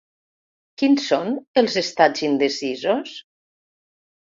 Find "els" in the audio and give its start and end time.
1.65-1.77